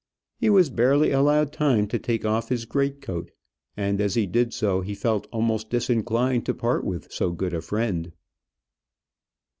He 0.39 0.49
was 0.49 0.71
barely 0.71 1.11
allowed 1.11 1.53
time 1.53 1.85
to 1.89 1.99
take 1.99 2.25
off 2.25 2.49
his 2.49 2.65
greatcoat, 2.65 3.29
and, 3.77 4.01
as 4.01 4.15
he 4.15 4.25
did 4.25 4.51
so, 4.51 4.81
he 4.81 4.95
felt 4.95 5.27
almost 5.31 5.69
disinclined 5.69 6.43
to 6.47 6.55
part 6.55 6.83
with 6.83 7.11
so 7.11 7.31
good 7.33 7.53
a 7.53 7.61
friend. 7.61 8.11